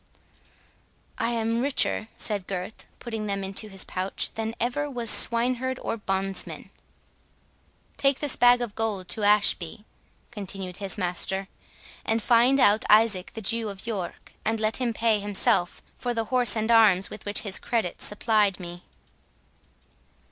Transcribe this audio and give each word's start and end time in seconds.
"I 1.19 1.29
am 1.29 1.61
richer," 1.61 2.07
said 2.17 2.47
Gurth, 2.47 2.87
putting 2.97 3.27
them 3.27 3.43
into 3.43 3.67
his 3.69 3.83
pouch, 3.85 4.31
"than 4.33 4.55
ever 4.59 4.89
was 4.89 5.11
swineherd 5.11 5.77
or 5.77 5.95
bondsman." 5.95 6.71
"Take 7.97 8.19
this 8.19 8.35
bag 8.35 8.61
of 8.63 8.73
gold 8.73 9.07
to 9.09 9.21
Ashby," 9.23 9.85
continued 10.31 10.77
his 10.77 10.97
master, 10.97 11.49
"and 12.03 12.19
find 12.19 12.59
out 12.59 12.83
Isaac 12.89 13.33
the 13.35 13.41
Jew 13.43 13.69
of 13.69 13.85
York, 13.85 14.33
and 14.43 14.59
let 14.59 14.77
him 14.77 14.91
pay 14.91 15.19
himself 15.19 15.83
for 15.99 16.15
the 16.15 16.25
horse 16.33 16.55
and 16.55 16.71
arms 16.71 17.11
with 17.11 17.23
which 17.23 17.41
his 17.41 17.59
credit 17.59 18.01
supplied 18.01 18.59
me." 18.59 18.81